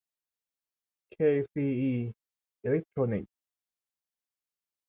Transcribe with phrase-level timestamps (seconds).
[1.11, 1.15] เค
[1.51, 1.93] ซีอี
[2.61, 3.35] อีเลคโทรนิคส์